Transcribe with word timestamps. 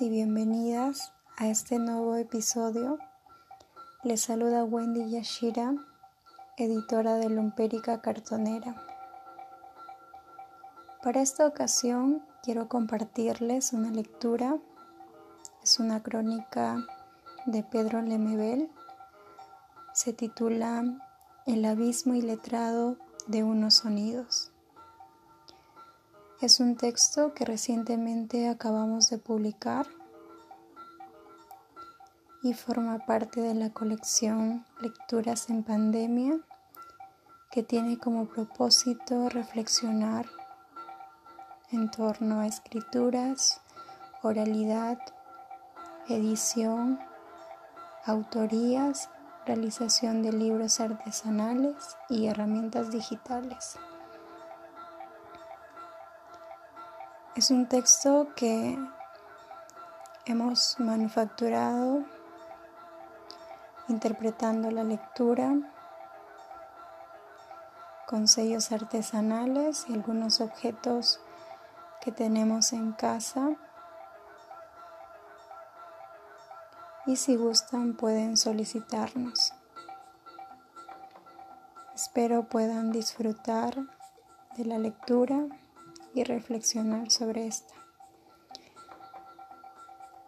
Y 0.00 0.10
bienvenidas 0.10 1.12
a 1.38 1.48
este 1.48 1.80
nuevo 1.80 2.14
episodio. 2.14 3.00
Les 4.04 4.20
saluda 4.20 4.62
Wendy 4.62 5.10
Yashira, 5.10 5.74
editora 6.56 7.14
de 7.14 7.28
Lumpérica 7.28 8.00
Cartonera. 8.00 8.76
Para 11.02 11.20
esta 11.20 11.48
ocasión 11.48 12.22
quiero 12.44 12.68
compartirles 12.68 13.72
una 13.72 13.90
lectura. 13.90 14.58
Es 15.64 15.80
una 15.80 16.00
crónica 16.00 16.76
de 17.46 17.64
Pedro 17.64 18.00
Lemebel. 18.00 18.70
Se 19.94 20.12
titula 20.12 20.84
El 21.44 21.64
abismo 21.64 22.14
iletrado 22.14 22.98
de 23.26 23.42
unos 23.42 23.74
sonidos. 23.74 24.47
Es 26.40 26.60
un 26.60 26.76
texto 26.76 27.34
que 27.34 27.44
recientemente 27.44 28.48
acabamos 28.48 29.10
de 29.10 29.18
publicar 29.18 29.88
y 32.44 32.54
forma 32.54 33.04
parte 33.06 33.40
de 33.40 33.54
la 33.54 33.70
colección 33.70 34.64
Lecturas 34.80 35.50
en 35.50 35.64
Pandemia 35.64 36.38
que 37.50 37.64
tiene 37.64 37.98
como 37.98 38.26
propósito 38.26 39.28
reflexionar 39.28 40.26
en 41.72 41.90
torno 41.90 42.38
a 42.38 42.46
escrituras, 42.46 43.60
oralidad, 44.22 45.00
edición, 46.06 47.00
autorías, 48.04 49.10
realización 49.44 50.22
de 50.22 50.32
libros 50.32 50.78
artesanales 50.78 51.96
y 52.08 52.26
herramientas 52.26 52.92
digitales. 52.92 53.76
Es 57.36 57.50
un 57.50 57.66
texto 57.66 58.28
que 58.34 58.78
hemos 60.26 60.76
manufacturado 60.80 62.04
interpretando 63.88 64.70
la 64.70 64.82
lectura 64.82 65.54
con 68.06 68.26
sellos 68.26 68.72
artesanales 68.72 69.86
y 69.88 69.94
algunos 69.94 70.40
objetos 70.40 71.20
que 72.00 72.10
tenemos 72.10 72.72
en 72.72 72.92
casa. 72.92 73.50
Y 77.06 77.16
si 77.16 77.36
gustan 77.36 77.94
pueden 77.94 78.36
solicitarnos. 78.36 79.52
Espero 81.94 82.44
puedan 82.44 82.92
disfrutar 82.92 83.76
de 84.56 84.64
la 84.64 84.78
lectura 84.78 85.46
y 86.14 86.24
reflexionar 86.24 87.10
sobre 87.10 87.46
esta. 87.46 87.74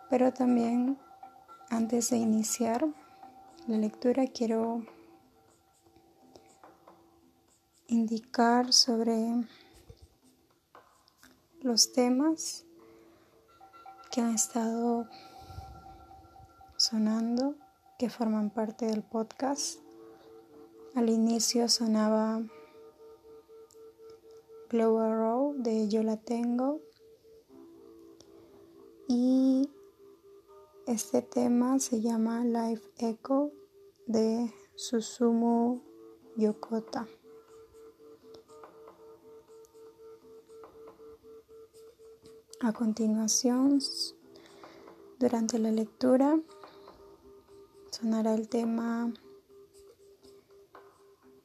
Pero 0.08 0.32
también 0.32 0.98
antes 1.68 2.10
de 2.10 2.16
iniciar 2.16 2.86
la 3.66 3.76
lectura 3.76 4.26
quiero 4.26 4.84
indicar 7.86 8.72
sobre 8.72 9.46
los 11.60 11.92
temas 11.92 12.64
que 14.10 14.20
han 14.20 14.34
estado 14.34 15.08
sonando, 16.76 17.54
que 17.98 18.08
forman 18.08 18.50
parte 18.50 18.86
del 18.86 19.02
podcast. 19.02 19.80
Al 20.94 21.10
inicio 21.10 21.68
sonaba 21.68 22.42
Global 24.70 25.18
Row 25.18 25.54
de 25.56 25.88
Yo 25.88 26.04
la 26.04 26.16
tengo. 26.16 26.80
Y 29.08 29.68
este 30.86 31.22
tema 31.22 31.80
se 31.80 32.00
llama 32.00 32.44
Life 32.44 32.88
Echo 32.98 33.50
de 34.06 34.54
Susumu 34.76 35.80
Yokota. 36.36 37.08
A 42.60 42.72
continuación, 42.72 43.80
durante 45.18 45.58
la 45.58 45.72
lectura, 45.72 46.38
sonará 47.90 48.34
el 48.34 48.48
tema 48.48 49.12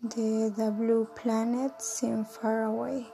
de 0.10 0.52
The 0.52 0.70
Blue 0.72 1.08
Planet 1.16 1.82
Seem 1.82 2.26
Far 2.26 2.66
Away. 2.66 3.06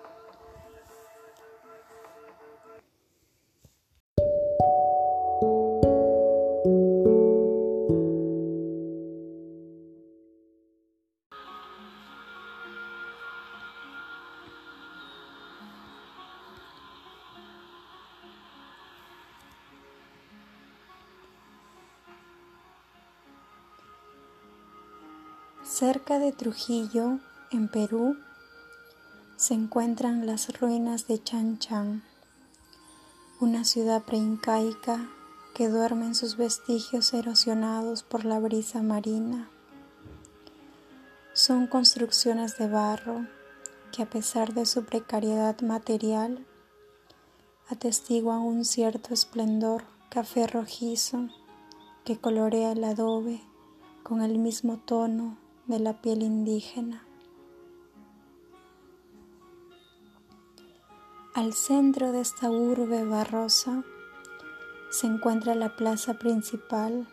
Cerca 25.81 26.19
de 26.19 26.31
Trujillo, 26.31 27.17
en 27.49 27.67
Perú, 27.67 28.15
se 29.35 29.55
encuentran 29.55 30.27
las 30.27 30.59
ruinas 30.59 31.07
de 31.07 31.23
Chan 31.23 31.57
Chan, 31.57 32.03
una 33.39 33.65
ciudad 33.65 34.03
preincaica 34.03 35.09
que 35.55 35.69
duerme 35.69 36.05
en 36.05 36.13
sus 36.13 36.37
vestigios 36.37 37.15
erosionados 37.15 38.03
por 38.03 38.25
la 38.25 38.39
brisa 38.39 38.83
marina. 38.83 39.49
Son 41.33 41.65
construcciones 41.65 42.59
de 42.59 42.67
barro 42.67 43.25
que 43.91 44.03
a 44.03 44.05
pesar 44.07 44.53
de 44.53 44.67
su 44.67 44.85
precariedad 44.85 45.61
material 45.61 46.45
atestiguan 47.69 48.41
un 48.41 48.65
cierto 48.65 49.15
esplendor 49.15 49.85
café 50.11 50.45
rojizo 50.45 51.29
que 52.05 52.19
colorea 52.19 52.73
el 52.73 52.83
adobe 52.83 53.41
con 54.03 54.21
el 54.21 54.37
mismo 54.37 54.77
tono 54.77 55.40
de 55.67 55.79
la 55.79 56.01
piel 56.01 56.23
indígena. 56.23 57.05
Al 61.33 61.53
centro 61.53 62.11
de 62.11 62.21
esta 62.21 62.49
urbe 62.49 63.05
barrosa 63.05 63.83
se 64.89 65.07
encuentra 65.07 65.55
la 65.55 65.75
plaza 65.75 66.15
principal, 66.15 67.07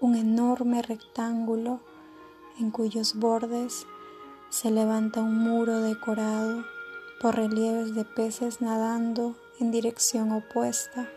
un 0.00 0.14
enorme 0.14 0.80
rectángulo 0.80 1.80
en 2.58 2.70
cuyos 2.70 3.14
bordes 3.14 3.86
se 4.48 4.70
levanta 4.70 5.20
un 5.20 5.38
muro 5.38 5.80
decorado 5.80 6.64
por 7.20 7.36
relieves 7.36 7.94
de 7.94 8.04
peces 8.04 8.60
nadando 8.60 9.36
en 9.60 9.70
dirección 9.70 10.32
opuesta. 10.32 11.08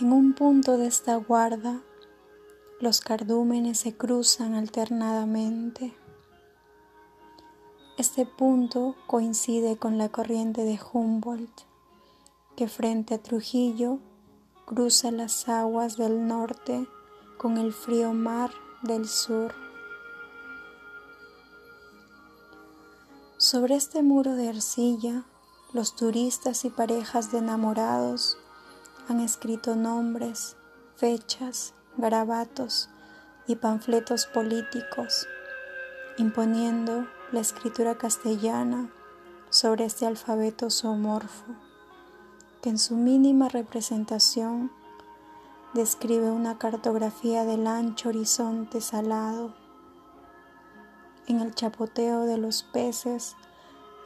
En 0.00 0.12
un 0.12 0.32
punto 0.32 0.78
de 0.78 0.86
esta 0.86 1.16
guarda 1.16 1.82
los 2.80 3.02
cardúmenes 3.02 3.78
se 3.78 3.94
cruzan 3.94 4.54
alternadamente. 4.54 5.94
Este 7.98 8.24
punto 8.24 8.96
coincide 9.06 9.76
con 9.76 9.98
la 9.98 10.08
corriente 10.08 10.64
de 10.64 10.80
Humboldt, 10.80 11.66
que 12.56 12.68
frente 12.68 13.14
a 13.14 13.18
Trujillo 13.18 13.98
cruza 14.64 15.10
las 15.10 15.46
aguas 15.46 15.98
del 15.98 16.26
norte 16.26 16.88
con 17.36 17.58
el 17.58 17.74
frío 17.74 18.14
mar 18.14 18.50
del 18.82 19.06
sur. 19.06 19.54
Sobre 23.36 23.74
este 23.74 24.02
muro 24.02 24.34
de 24.36 24.48
arcilla, 24.48 25.24
los 25.74 25.96
turistas 25.96 26.64
y 26.64 26.70
parejas 26.70 27.30
de 27.30 27.38
enamorados 27.38 28.38
han 29.08 29.20
escrito 29.20 29.76
nombres, 29.76 30.56
fechas 30.96 31.74
garabatos 32.00 32.88
y 33.46 33.56
panfletos 33.56 34.26
políticos, 34.26 35.26
imponiendo 36.16 37.06
la 37.32 37.40
escritura 37.40 37.96
castellana 37.96 38.90
sobre 39.50 39.84
este 39.84 40.06
alfabeto 40.06 40.70
zoomorfo, 40.70 41.54
que 42.62 42.70
en 42.70 42.78
su 42.78 42.96
mínima 42.96 43.48
representación 43.48 44.70
describe 45.74 46.30
una 46.30 46.58
cartografía 46.58 47.44
del 47.44 47.66
ancho 47.66 48.08
horizonte 48.08 48.80
salado, 48.80 49.54
en 51.26 51.40
el 51.40 51.54
chapoteo 51.54 52.24
de 52.24 52.38
los 52.38 52.64
peces 52.64 53.36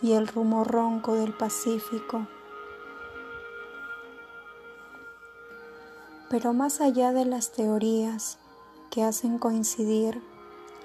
y 0.02 0.12
el 0.12 0.26
rumor 0.26 0.70
ronco 0.70 1.14
del 1.14 1.32
Pacífico. 1.32 2.28
Pero 6.30 6.52
más 6.52 6.80
allá 6.80 7.12
de 7.12 7.24
las 7.24 7.52
teorías 7.52 8.38
que 8.90 9.02
hacen 9.02 9.38
coincidir 9.38 10.22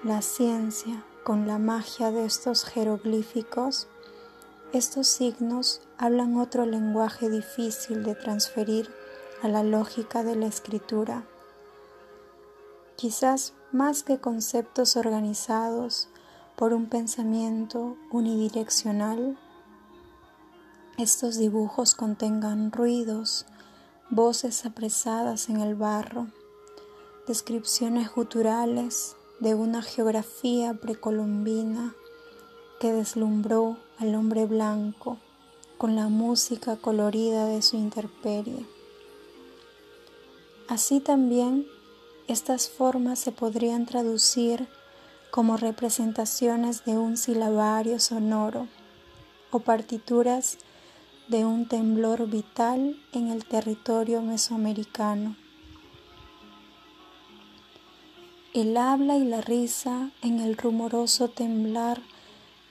la 0.03 0.21
ciencia 0.21 1.03
con 1.23 1.47
la 1.47 1.59
magia 1.59 2.11
de 2.11 2.25
estos 2.25 2.65
jeroglíficos, 2.65 3.87
estos 4.73 5.07
signos 5.07 5.81
hablan 5.97 6.37
otro 6.37 6.65
lenguaje 6.65 7.29
difícil 7.29 8.03
de 8.03 8.15
transferir 8.15 8.89
a 9.41 9.47
la 9.47 9.63
lógica 9.63 10.23
de 10.23 10.35
la 10.35 10.47
escritura. 10.47 11.23
Quizás 12.95 13.53
más 13.71 14.03
que 14.03 14.19
conceptos 14.19 14.95
organizados 14.95 16.09
por 16.55 16.73
un 16.73 16.87
pensamiento 16.87 17.95
unidireccional, 18.11 19.37
estos 20.97 21.37
dibujos 21.37 21.95
contengan 21.95 22.71
ruidos, 22.71 23.45
voces 24.09 24.65
apresadas 24.65 25.49
en 25.49 25.61
el 25.61 25.75
barro, 25.75 26.27
descripciones 27.27 28.11
guturales 28.11 29.15
de 29.39 29.53
una 29.53 29.81
geografía 29.81 30.73
precolombina 30.73 31.93
que 32.79 32.91
deslumbró 32.91 33.77
al 33.99 34.15
hombre 34.15 34.45
blanco 34.45 35.17
con 35.77 35.95
la 35.95 36.07
música 36.07 36.75
colorida 36.75 37.45
de 37.45 37.61
su 37.61 37.77
interperie. 37.77 38.65
Así 40.67 40.99
también 40.99 41.67
estas 42.27 42.69
formas 42.69 43.19
se 43.19 43.31
podrían 43.31 43.85
traducir 43.85 44.67
como 45.31 45.57
representaciones 45.57 46.83
de 46.85 46.97
un 46.97 47.17
silabario 47.17 47.99
sonoro 47.99 48.67
o 49.51 49.59
partituras 49.59 50.57
de 51.29 51.45
un 51.45 51.67
temblor 51.67 52.27
vital 52.27 52.99
en 53.13 53.27
el 53.27 53.45
territorio 53.45 54.23
mesoamericano. 54.23 55.35
El 58.55 58.75
habla 58.75 59.15
y 59.15 59.25
la 59.25 59.39
risa 59.39 60.09
en 60.23 60.39
el 60.39 60.57
rumoroso 60.57 61.27
temblar 61.27 62.01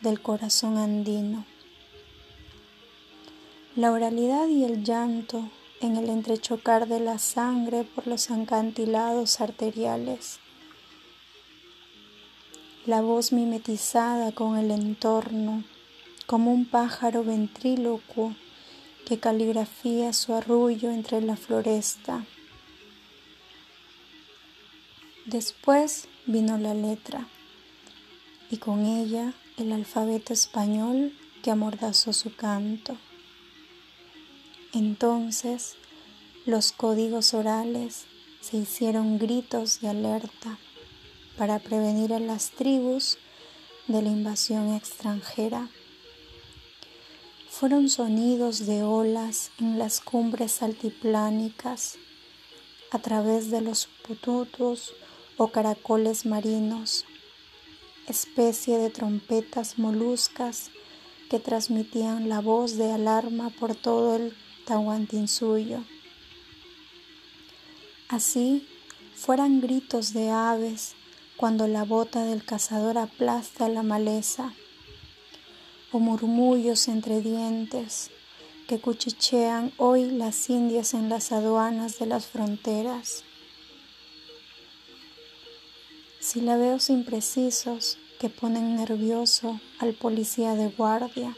del 0.01 0.21
corazón 0.21 0.77
andino. 0.77 1.45
La 3.77 3.93
oralidad 3.93 4.49
y 4.49 4.65
el 4.65 4.83
llanto 4.83 5.49
en 5.81 5.97
el 5.97 6.09
entrechocar 6.09 6.89
de 6.89 6.99
la 6.99 7.21
sangre 7.21 7.85
por 7.85 8.09
los 8.09 8.29
acantilados 8.29 9.41
arteriales. 9.41 10.41
La 12.87 13.03
voz 13.03 13.33
mimetizada 13.33 14.33
con 14.33 14.57
el 14.57 14.73
entorno, 14.73 15.63
como 16.27 16.53
un 16.53 16.65
pájaro 16.67 17.23
ventrílocuo 17.23 18.35
que 19.09 19.19
caligrafía 19.19 20.13
su 20.13 20.35
arrullo 20.35 20.91
entre 20.91 21.23
la 21.23 21.35
floresta. 21.35 22.27
Después 25.25 26.09
vino 26.27 26.59
la 26.59 26.75
letra 26.75 27.27
y 28.51 28.59
con 28.59 28.85
ella 28.85 29.33
el 29.57 29.73
alfabeto 29.73 30.35
español 30.35 31.17
que 31.43 31.51
amordazó 31.51 32.13
su 32.13 32.37
canto. 32.37 32.99
Entonces 34.75 35.77
los 36.45 36.73
códigos 36.73 37.33
orales 37.33 38.05
se 38.43 38.59
hicieron 38.59 39.19
gritos 39.19 39.81
de 39.81 39.89
alerta 39.89 40.59
para 41.39 41.61
prevenir 41.61 42.13
a 42.13 42.21
las 42.21 42.51
tribus 42.51 43.17
de 43.87 44.03
la 44.03 44.11
invasión 44.11 44.75
extranjera 44.75 45.71
fueron 47.59 47.89
sonidos 47.89 48.67
de 48.67 48.85
olas 48.85 49.51
en 49.59 49.81
las 49.81 50.01
cumbres 50.01 50.63
altiplánicas 50.63 51.99
a 52.93 53.01
través 53.01 53.51
de 53.51 53.61
los 53.61 53.89
pututos 54.07 54.95
o 55.39 55.49
caracoles 55.49 56.25
marinos, 56.25 57.05
especie 58.07 58.79
de 58.79 58.91
trompetas 58.91 59.77
moluscas 59.77 60.71
que 61.29 61.41
transmitían 61.41 62.29
la 62.29 62.41
voz 62.41 62.77
de 62.77 62.93
alarma 62.93 63.51
por 63.51 63.75
todo 63.75 64.15
el 64.15 64.37
Tahuantinsuyo. 64.65 65.83
Así 68.09 68.69
fueran 69.17 69.61
gritos 69.61 70.13
de 70.13 70.31
aves 70.31 70.95
cuando 71.37 71.67
la 71.67 71.83
bota 71.83 72.23
del 72.23 72.45
cazador 72.45 72.99
aplasta 72.99 73.69
la 73.69 73.83
maleza 73.83 74.55
o 75.93 75.99
murmullos 75.99 76.89
entre 76.89 77.21
dientes 77.21 78.11
que 78.67 78.79
cuchichean 78.81 79.73
hoy 79.79 80.11
las 80.11 80.51
indias 80.51 80.93
en 80.93 81.09
las 81.09 81.33
aduanas 81.33 81.99
de 81.99 82.07
las 82.07 82.27
fronteras. 82.27 83.25
Silabeos 86.21 86.91
imprecisos 86.91 87.97
que 88.21 88.29
ponen 88.29 88.77
nervioso 88.77 89.59
al 89.79 89.95
policía 89.95 90.55
de 90.55 90.69
guardia 90.69 91.35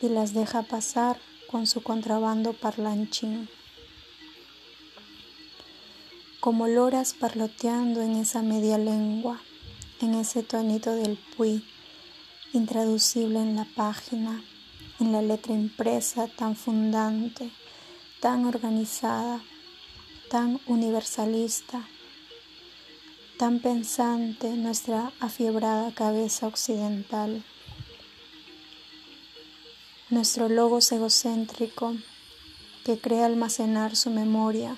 y 0.00 0.08
las 0.08 0.32
deja 0.32 0.62
pasar 0.62 1.20
con 1.50 1.66
su 1.66 1.82
contrabando 1.82 2.54
parlanchín. 2.54 3.50
Como 6.40 6.68
loras 6.68 7.12
parloteando 7.12 8.00
en 8.00 8.16
esa 8.16 8.40
media 8.40 8.78
lengua, 8.78 9.42
en 10.00 10.14
ese 10.14 10.42
tonito 10.42 10.94
del 10.94 11.18
pui 11.36 11.62
intraducible 12.52 13.38
en 13.38 13.54
la 13.54 13.64
página, 13.64 14.42
en 14.98 15.12
la 15.12 15.22
letra 15.22 15.54
impresa 15.54 16.26
tan 16.26 16.56
fundante, 16.56 17.50
tan 18.20 18.44
organizada, 18.44 19.40
tan 20.28 20.60
universalista, 20.66 21.86
tan 23.38 23.60
pensante 23.60 24.50
nuestra 24.50 25.12
afiebrada 25.20 25.94
cabeza 25.94 26.48
occidental. 26.48 27.44
Nuestro 30.08 30.48
logos 30.48 30.90
egocéntrico 30.90 31.94
que 32.84 32.98
cree 32.98 33.22
almacenar 33.22 33.94
su 33.94 34.10
memoria 34.10 34.76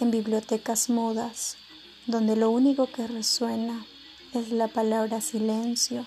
en 0.00 0.10
bibliotecas 0.10 0.88
mudas, 0.88 1.58
donde 2.06 2.34
lo 2.34 2.50
único 2.50 2.86
que 2.86 3.06
resuena 3.06 3.84
es 4.32 4.50
la 4.50 4.68
palabra 4.68 5.20
silencio 5.20 6.06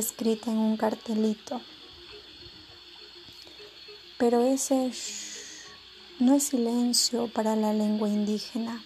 escrita 0.00 0.50
en 0.50 0.58
un 0.58 0.76
cartelito. 0.76 1.60
Pero 4.18 4.40
ese 4.40 4.92
no 6.18 6.34
es 6.34 6.44
silencio 6.44 7.28
para 7.28 7.56
la 7.56 7.72
lengua 7.72 8.08
indígena. 8.08 8.82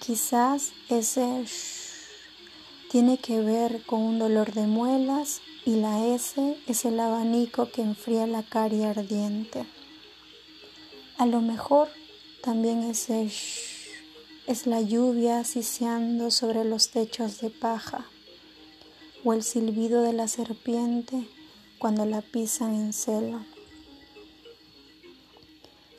Quizás 0.00 0.72
ese 0.88 1.44
tiene 2.90 3.18
que 3.18 3.40
ver 3.40 3.82
con 3.82 4.00
un 4.02 4.18
dolor 4.18 4.52
de 4.52 4.66
muelas 4.66 5.40
y 5.64 5.76
la 5.76 6.06
S 6.06 6.56
es 6.66 6.84
el 6.84 7.00
abanico 7.00 7.70
que 7.70 7.82
enfría 7.82 8.26
la 8.26 8.42
caria 8.42 8.90
ardiente. 8.90 9.66
A 11.18 11.26
lo 11.26 11.40
mejor 11.40 11.88
también 12.42 12.82
ese 12.84 13.30
es 14.46 14.66
la 14.66 14.80
lluvia 14.80 15.40
asiciando 15.40 16.30
sobre 16.30 16.64
los 16.64 16.90
techos 16.90 17.40
de 17.40 17.50
paja 17.50 18.06
o 19.24 19.32
el 19.32 19.42
silbido 19.42 20.02
de 20.02 20.12
la 20.12 20.28
serpiente 20.28 21.26
cuando 21.78 22.04
la 22.04 22.20
pisan 22.20 22.74
en 22.74 22.92
celo. 22.92 23.40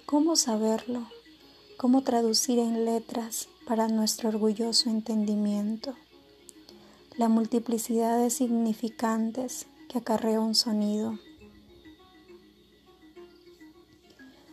¿Cómo 0.05 0.35
saberlo? 0.35 1.07
¿Cómo 1.77 2.03
traducir 2.03 2.59
en 2.59 2.85
letras 2.85 3.49
para 3.67 3.87
nuestro 3.87 4.29
orgulloso 4.29 4.89
entendimiento 4.89 5.95
la 7.17 7.27
multiplicidad 7.27 8.21
de 8.21 8.29
significantes 8.29 9.67
que 9.89 9.97
acarrea 9.97 10.39
un 10.39 10.53
sonido? 10.53 11.17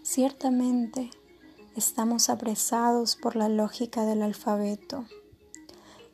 Ciertamente 0.03 1.11
estamos 1.77 2.29
apresados 2.29 3.17
por 3.17 3.37
la 3.37 3.49
lógica 3.49 4.05
del 4.05 4.23
alfabeto. 4.23 5.05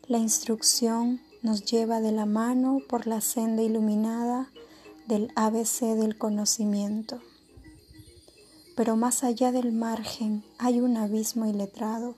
La 0.07 0.19
instrucción 0.19 1.21
nos 1.49 1.65
lleva 1.65 2.03
de 2.03 2.13
la 2.13 2.27
mano 2.27 2.83
por 2.87 3.07
la 3.07 3.23
senda 3.23 3.63
iluminada 3.63 4.51
del 5.07 5.33
ABC 5.35 5.97
del 5.97 6.19
conocimiento. 6.19 7.23
Pero 8.77 8.97
más 8.97 9.25
allá 9.25 9.51
del 9.51 9.73
margen 9.73 10.45
hay 10.59 10.83
un 10.83 10.99
abismo 10.99 11.47
iletrado, 11.47 12.17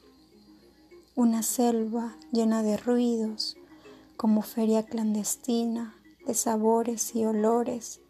una 1.15 1.45
selva 1.45 2.17
llena 2.33 2.65
de 2.65 2.77
ruidos, 2.77 3.57
como 4.17 4.43
feria 4.43 4.85
clandestina, 4.85 5.95
de 6.27 6.35
sabores 6.35 7.15
y 7.15 7.25
olores 7.25 8.01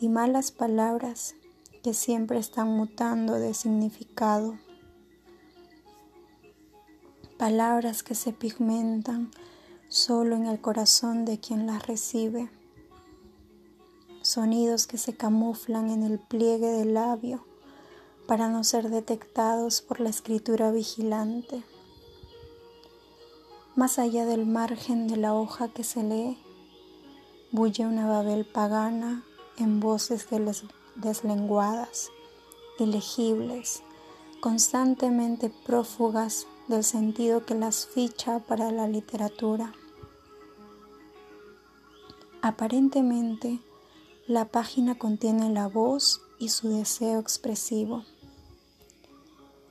y 0.00 0.08
malas 0.08 0.52
palabras 0.52 1.34
que 1.82 1.92
siempre 1.92 2.38
están 2.38 2.68
mutando 2.68 3.34
de 3.34 3.52
significado. 3.52 4.58
Palabras 7.36 8.02
que 8.02 8.14
se 8.14 8.32
pigmentan 8.32 9.30
solo 9.92 10.36
en 10.36 10.46
el 10.46 10.58
corazón 10.58 11.26
de 11.26 11.38
quien 11.38 11.66
las 11.66 11.86
recibe. 11.86 12.50
Sonidos 14.22 14.86
que 14.86 14.96
se 14.96 15.14
camuflan 15.14 15.90
en 15.90 16.02
el 16.02 16.18
pliegue 16.18 16.68
del 16.68 16.94
labio 16.94 17.44
para 18.26 18.48
no 18.48 18.64
ser 18.64 18.88
detectados 18.88 19.82
por 19.82 20.00
la 20.00 20.08
escritura 20.08 20.70
vigilante. 20.70 21.62
Más 23.76 23.98
allá 23.98 24.24
del 24.24 24.46
margen 24.46 25.08
de 25.08 25.18
la 25.18 25.34
hoja 25.34 25.68
que 25.68 25.84
se 25.84 26.02
lee, 26.02 26.38
bulle 27.50 27.84
una 27.84 28.08
babel 28.08 28.46
pagana 28.46 29.26
en 29.58 29.78
voces 29.78 30.26
deslenguadas, 30.94 32.08
ilegibles, 32.78 33.82
constantemente 34.40 35.50
prófugas 35.66 36.46
del 36.68 36.82
sentido 36.82 37.44
que 37.44 37.54
las 37.54 37.86
ficha 37.86 38.38
para 38.38 38.72
la 38.72 38.88
literatura. 38.88 39.74
Aparentemente, 42.44 43.60
la 44.26 44.46
página 44.46 44.98
contiene 44.98 45.48
la 45.50 45.68
voz 45.68 46.22
y 46.40 46.48
su 46.48 46.70
deseo 46.70 47.20
expresivo. 47.20 48.04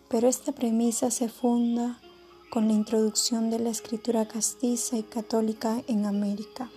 Pero 0.07 0.29
esta 0.29 0.53
premisa 0.53 1.11
se 1.11 1.27
funda 1.27 1.99
con 2.49 2.69
la 2.69 2.73
introducción 2.73 3.49
de 3.49 3.59
la 3.59 3.71
escritura 3.71 4.25
castiza 4.25 4.97
y 4.97 5.03
católica 5.03 5.83
en 5.87 6.05
América. 6.05 6.69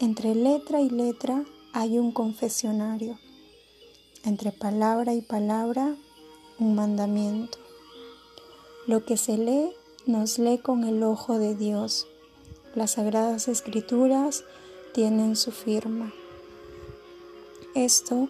Entre 0.00 0.34
letra 0.34 0.80
y 0.80 0.90
letra 0.90 1.44
hay 1.72 2.00
un 2.00 2.10
confesionario. 2.10 3.20
Entre 4.24 4.50
palabra 4.50 5.14
y 5.14 5.20
palabra, 5.20 5.94
un 6.58 6.74
mandamiento. 6.74 7.58
Lo 8.88 9.04
que 9.04 9.16
se 9.16 9.38
lee 9.38 9.70
nos 10.06 10.40
lee 10.40 10.58
con 10.58 10.82
el 10.82 11.04
ojo 11.04 11.38
de 11.38 11.54
Dios. 11.54 12.08
Las 12.74 12.92
sagradas 12.92 13.48
escrituras 13.48 14.44
tienen 14.94 15.34
su 15.34 15.50
firma. 15.50 16.12
Esto 17.74 18.28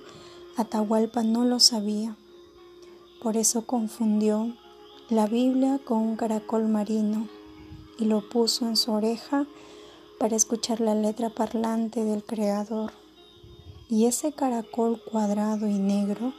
Atahualpa 0.57 1.23
no 1.23 1.45
lo 1.45 1.61
sabía. 1.61 2.17
Por 3.23 3.37
eso 3.37 3.67
confundió 3.67 4.57
la 5.11 5.27
Biblia 5.27 5.79
con 5.85 5.99
un 5.99 6.17
caracol 6.17 6.69
marino 6.69 7.29
y 7.99 8.07
lo 8.07 8.27
puso 8.31 8.67
en 8.67 8.77
su 8.77 8.93
oreja 8.93 9.45
para 10.19 10.37
escuchar 10.37 10.81
la 10.81 10.95
letra 10.95 11.29
parlante 11.29 12.03
del 12.05 12.25
Creador. 12.25 12.93
Y 13.91 14.07
ese 14.07 14.33
caracol 14.33 15.03
cuadrado 15.03 15.67
y 15.67 15.79
negro 15.79 16.33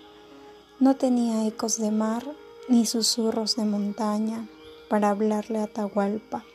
no 0.80 0.96
tenía 0.96 1.46
ecos 1.46 1.78
de 1.78 1.92
mar 1.92 2.26
ni 2.68 2.88
susurros 2.88 3.58
de 3.58 3.66
montaña 3.66 4.48
para 4.90 5.12
hablarle 5.12 5.60
a 5.60 5.64
Atahualpa. 5.66 6.46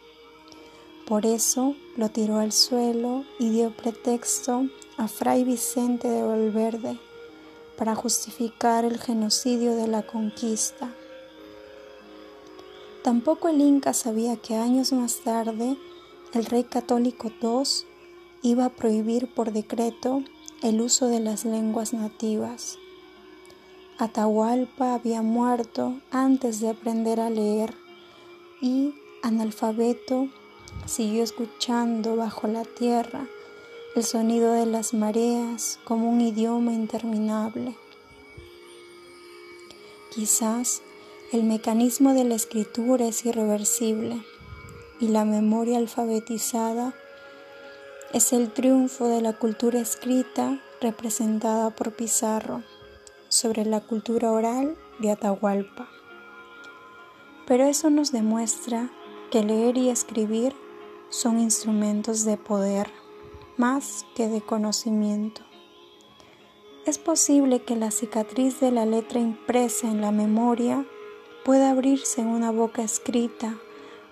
Por 1.07 1.25
eso 1.25 1.77
lo 1.97 2.09
tiró 2.09 2.39
al 2.39 2.51
suelo 2.51 3.25
y 3.39 3.51
dio 3.51 3.71
pretexto 3.71 4.67
a 4.97 5.07
Fray 5.07 5.45
Vicente 5.45 6.09
de 6.09 6.23
Valverde 6.23 6.99
para 7.79 7.95
justificar 7.95 8.85
el 8.85 8.99
genocidio 8.99 9.77
de 9.77 9.87
la 9.87 10.03
conquista. 10.03 10.93
Tampoco 13.05 13.49
el 13.49 13.61
Inca 13.61 13.93
sabía 13.93 14.37
que 14.37 14.57
años 14.57 14.93
más 14.93 15.19
tarde 15.19 15.77
el 16.33 16.45
rey 16.45 16.65
católico 16.65 17.31
II 17.41 17.63
iba 18.43 18.65
a 18.65 18.71
prohibir 18.71 19.33
por 19.33 19.53
decreto 19.53 20.25
el 20.63 20.81
uso 20.81 21.07
de 21.07 21.21
las 21.21 21.45
lenguas 21.45 21.93
nativas. 21.93 22.79
Atahualpa 23.99 24.95
había 24.95 25.23
muerto 25.23 26.01
antes 26.11 26.59
de 26.61 26.71
aprender 26.71 27.21
a 27.21 27.31
leer 27.31 27.75
y, 28.61 28.93
analfabeto, 29.23 30.29
siguió 30.85 31.23
escuchando 31.23 32.17
bajo 32.17 32.47
la 32.47 32.65
tierra 32.65 33.27
el 33.97 34.05
sonido 34.05 34.53
de 34.53 34.67
las 34.67 34.93
mareas 34.93 35.79
como 35.85 36.11
un 36.11 36.21
idioma 36.21 36.73
interminable. 36.73 37.75
Quizás 40.15 40.83
el 41.33 41.45
mecanismo 41.45 42.13
de 42.13 42.25
la 42.25 42.35
escritura 42.35 43.07
es 43.07 43.25
irreversible 43.25 44.23
y 45.01 45.09
la 45.09 45.25
memoria 45.25 45.79
alfabetizada 45.79 46.95
es 48.13 48.33
el 48.33 48.53
triunfo 48.53 49.09
de 49.09 49.23
la 49.23 49.33
cultura 49.33 49.81
escrita 49.81 50.61
representada 50.81 51.71
por 51.71 51.93
Pizarro 51.93 52.63
sobre 53.29 53.65
la 53.65 53.81
cultura 53.81 54.31
oral 54.31 54.77
de 54.99 55.11
Atahualpa. 55.11 55.89
Pero 57.47 57.65
eso 57.65 57.91
nos 57.91 58.13
demuestra 58.13 58.91
que 59.31 59.43
leer 59.43 59.77
y 59.79 59.89
escribir 59.89 60.55
son 61.09 61.39
instrumentos 61.41 62.25
de 62.25 62.37
poder 62.37 62.91
más 63.57 64.05
que 64.15 64.29
de 64.29 64.41
conocimiento. 64.41 65.43
Es 66.85 66.99
posible 66.99 67.63
que 67.63 67.75
la 67.75 67.91
cicatriz 67.91 68.61
de 68.61 68.71
la 68.71 68.87
letra 68.87 69.19
impresa 69.19 69.89
en 69.89 70.01
la 70.01 70.13
memoria 70.13 70.87
pueda 71.45 71.71
abrirse 71.71 72.21
en 72.21 72.29
una 72.29 72.51
boca 72.51 72.83
escrita 72.83 73.57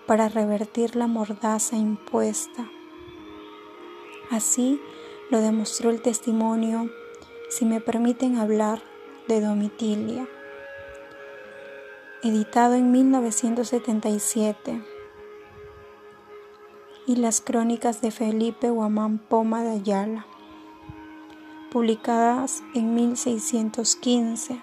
para 0.07 0.29
revertir 0.29 0.95
la 0.95 1.07
mordaza 1.07 1.77
impuesta. 1.77 2.69
Así 4.31 4.81
lo 5.29 5.39
demostró 5.41 5.89
el 5.89 6.01
testimonio, 6.01 6.89
si 7.49 7.65
me 7.65 7.81
permiten 7.81 8.37
hablar, 8.37 8.81
de 9.27 9.41
Domitilia, 9.41 10.27
editado 12.21 12.75
en 12.75 12.91
1977, 12.91 14.83
y 17.07 17.17
las 17.17 17.41
crónicas 17.41 18.01
de 18.01 18.11
Felipe 18.11 18.69
Guamán 18.69 19.19
Poma 19.19 19.63
de 19.63 19.71
Ayala, 19.71 20.25
publicadas 21.71 22.63
en 22.73 22.95
1615. 22.95 24.61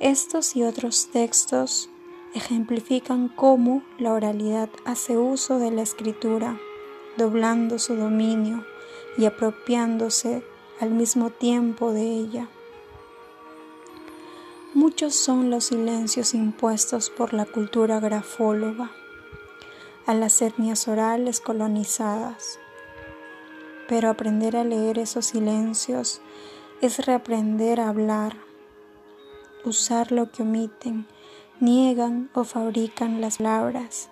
Estos 0.00 0.56
y 0.56 0.64
otros 0.64 1.08
textos 1.12 1.88
ejemplifican 2.34 3.28
cómo 3.28 3.82
la 3.98 4.12
oralidad 4.12 4.70
hace 4.84 5.18
uso 5.18 5.58
de 5.58 5.70
la 5.70 5.82
escritura, 5.82 6.58
doblando 7.16 7.78
su 7.78 7.94
dominio 7.94 8.64
y 9.16 9.26
apropiándose 9.26 10.42
al 10.80 10.90
mismo 10.90 11.30
tiempo 11.30 11.92
de 11.92 12.02
ella. 12.02 12.48
Muchos 14.74 15.14
son 15.14 15.50
los 15.50 15.64
silencios 15.64 16.34
impuestos 16.34 17.10
por 17.10 17.34
la 17.34 17.44
cultura 17.44 18.00
grafóloga 18.00 18.90
a 20.10 20.14
las 20.14 20.42
etnias 20.42 20.88
orales 20.88 21.40
colonizadas. 21.40 22.58
Pero 23.86 24.10
aprender 24.10 24.56
a 24.56 24.64
leer 24.64 24.98
esos 24.98 25.26
silencios 25.26 26.20
es 26.80 27.06
reaprender 27.06 27.78
a 27.78 27.90
hablar, 27.90 28.36
usar 29.64 30.10
lo 30.10 30.32
que 30.32 30.42
omiten 30.42 31.06
niegan 31.60 32.28
o 32.34 32.42
fabrican 32.42 33.20
las 33.20 33.36
palabras 33.36 34.08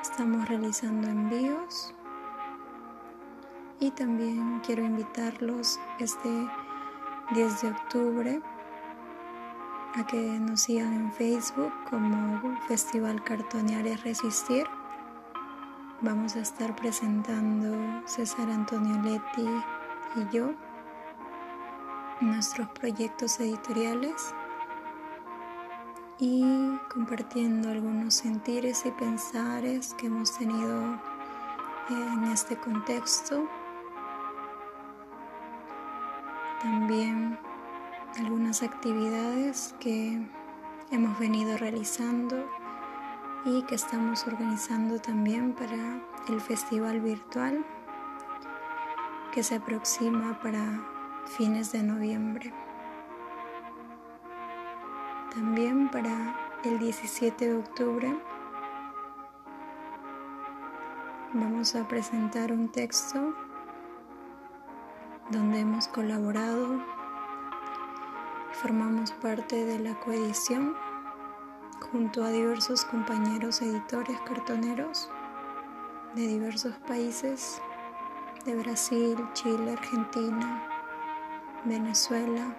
Estamos 0.02 0.48
realizando 0.48 1.06
envíos 1.06 1.94
y 3.78 3.92
también 3.92 4.60
quiero 4.66 4.84
invitarlos 4.84 5.78
este 6.00 6.48
10 7.32 7.62
de 7.62 7.68
octubre 7.68 8.42
a 9.94 10.06
que 10.06 10.16
nos 10.16 10.62
sigan 10.62 10.92
en 10.92 11.12
Facebook 11.12 11.72
como 11.88 12.56
Festival 12.68 13.22
Cartonear 13.24 13.86
es 13.86 14.02
Resistir. 14.04 14.66
Vamos 16.00 16.36
a 16.36 16.40
estar 16.40 16.76
presentando 16.76 17.76
César 18.06 18.50
Antonio 18.50 19.00
Leti 19.02 19.48
y 20.16 20.34
yo 20.34 20.54
nuestros 22.20 22.68
proyectos 22.68 23.40
editoriales 23.40 24.34
y 26.18 26.76
compartiendo 26.92 27.70
algunos 27.70 28.14
sentires 28.14 28.84
y 28.86 28.90
pensares 28.92 29.94
que 29.94 30.06
hemos 30.06 30.36
tenido 30.38 30.94
eh, 31.90 32.08
en 32.14 32.24
este 32.24 32.56
contexto. 32.56 33.48
También 36.62 37.38
algunas 38.18 38.62
actividades 38.62 39.74
que 39.78 40.20
hemos 40.90 41.18
venido 41.18 41.56
realizando 41.56 42.44
y 43.44 43.62
que 43.62 43.74
estamos 43.74 44.26
organizando 44.26 44.98
también 44.98 45.54
para 45.54 46.02
el 46.28 46.40
festival 46.40 47.00
virtual 47.00 47.64
que 49.32 49.42
se 49.42 49.56
aproxima 49.56 50.38
para 50.42 50.60
fines 51.26 51.72
de 51.72 51.82
noviembre. 51.82 52.52
También 55.32 55.88
para 55.90 56.36
el 56.64 56.78
17 56.80 57.46
de 57.46 57.56
octubre 57.56 58.18
vamos 61.32 61.76
a 61.76 61.86
presentar 61.86 62.50
un 62.50 62.68
texto 62.68 63.32
donde 65.30 65.60
hemos 65.60 65.86
colaborado, 65.86 66.82
formamos 68.52 69.12
parte 69.12 69.64
de 69.64 69.78
la 69.78 69.98
coedición 70.00 70.76
junto 71.90 72.22
a 72.22 72.30
diversos 72.30 72.84
compañeros 72.84 73.62
editores 73.62 74.18
cartoneros 74.20 75.10
de 76.14 76.26
diversos 76.26 76.74
países, 76.86 77.62
de 78.44 78.56
Brasil, 78.56 79.16
Chile, 79.32 79.72
Argentina, 79.72 80.66
Venezuela, 81.64 82.56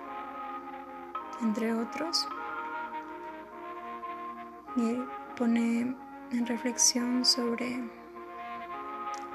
entre 1.41 1.73
otros. 1.73 2.27
Y 4.75 5.01
pone 5.37 5.95
en 6.31 6.45
reflexión 6.45 7.25
sobre 7.25 7.89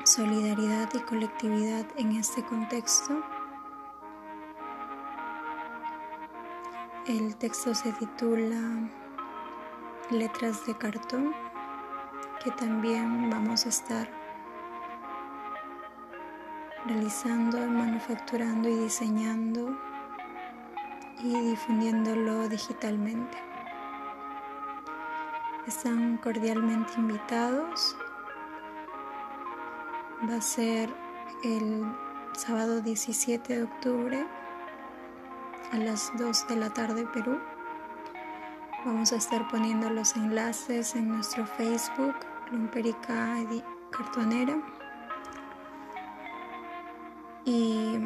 solidaridad 0.04 0.88
y 0.94 1.00
colectividad 1.00 1.84
en 1.96 2.12
este 2.16 2.42
contexto. 2.44 3.22
El 7.08 7.36
texto 7.36 7.72
se 7.72 7.92
titula 7.92 8.58
Letras 10.10 10.66
de 10.66 10.76
cartón, 10.76 11.32
que 12.42 12.50
también 12.50 13.30
vamos 13.30 13.64
a 13.64 13.68
estar 13.68 14.08
realizando, 16.84 17.58
manufacturando 17.58 18.68
y 18.68 18.74
diseñando 18.74 19.78
y 21.22 21.50
difundiéndolo 21.50 22.48
digitalmente. 22.48 23.38
Están 25.68 26.16
cordialmente 26.16 26.92
invitados 26.96 27.96
va 30.28 30.36
a 30.36 30.40
ser 30.40 30.92
el 31.44 31.84
sábado 32.32 32.80
17 32.80 33.58
de 33.58 33.62
octubre 33.62 34.26
a 35.72 35.76
las 35.78 36.12
2 36.16 36.48
de 36.48 36.56
la 36.56 36.70
tarde 36.70 37.06
Perú. 37.06 37.40
Vamos 38.84 39.12
a 39.12 39.16
estar 39.16 39.48
poniendo 39.48 39.90
los 39.90 40.16
enlaces 40.16 40.94
en 40.94 41.08
nuestro 41.08 41.46
Facebook, 41.46 42.14
Lumperica 42.50 43.36
Cartonera. 43.90 44.56
Y 47.44 47.98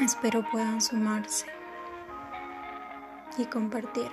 espero 0.00 0.44
puedan 0.50 0.80
sumarse 0.80 1.46
y 3.36 3.44
compartir. 3.46 4.10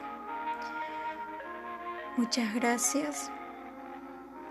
Muchas 2.17 2.53
gracias. 2.53 3.31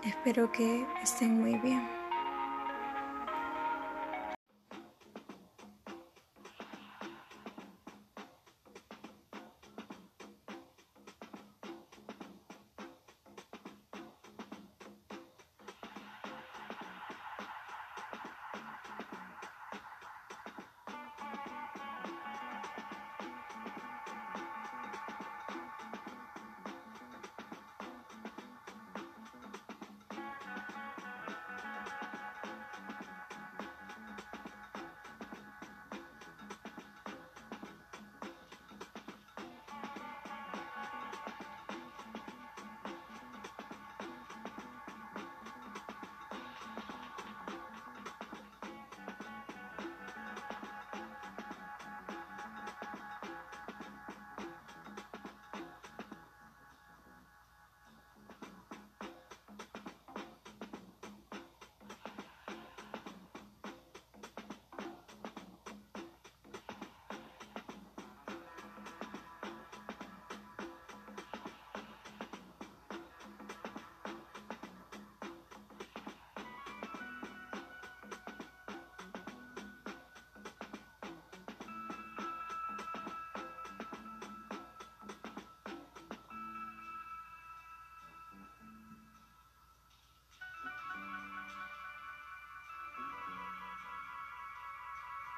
Espero 0.03 0.51
que 0.51 0.87
estén 1.03 1.39
muy 1.39 1.57
bien. 1.59 2.00